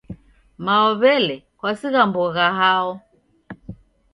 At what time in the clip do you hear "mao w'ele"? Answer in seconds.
0.65-1.35